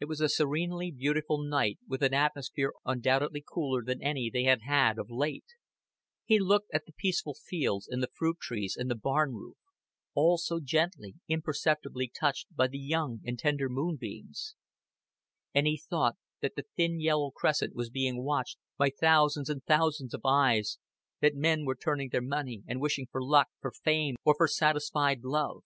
It 0.00 0.06
was 0.06 0.20
a 0.20 0.28
serenely 0.28 0.90
beautiful 0.90 1.40
nights 1.40 1.82
with 1.86 2.02
an 2.02 2.12
atmosphere 2.12 2.72
undoubtedly 2.84 3.44
cooler 3.48 3.84
than 3.84 4.02
any 4.02 4.28
they 4.28 4.42
had 4.42 4.62
had 4.62 4.98
of 4.98 5.08
late; 5.08 5.46
he 6.24 6.40
looked 6.40 6.66
at 6.74 6.84
the 6.84 6.92
peaceful 6.92 7.34
fields, 7.34 7.86
and 7.86 8.02
the 8.02 8.10
fruit 8.12 8.38
trees 8.40 8.76
and 8.76 8.90
the 8.90 8.96
barn 8.96 9.34
roof, 9.34 9.56
all 10.14 10.36
so 10.36 10.58
gently, 10.58 11.14
imperceptibly 11.28 12.08
touched 12.08 12.48
by 12.56 12.66
the 12.66 12.78
young 12.80 13.20
and 13.24 13.38
tender 13.38 13.68
moonbeams; 13.68 14.56
and 15.54 15.68
he 15.68 15.76
thought 15.78 16.16
that 16.40 16.56
the 16.56 16.66
thin 16.74 16.98
yellow 16.98 17.30
crescent 17.30 17.72
was 17.72 17.88
being 17.88 18.24
watched 18.24 18.58
by 18.76 18.90
thousands 18.90 19.48
and 19.48 19.62
thousands 19.62 20.12
of 20.12 20.22
eyes, 20.24 20.80
that 21.20 21.36
men 21.36 21.64
were 21.64 21.76
turning 21.76 22.08
their 22.08 22.20
money, 22.20 22.64
and 22.66 22.80
wishing 22.80 23.06
for 23.12 23.22
luck, 23.22 23.46
for 23.60 23.70
fame, 23.70 24.16
or 24.24 24.34
for 24.36 24.48
satisfied 24.48 25.22
love. 25.22 25.62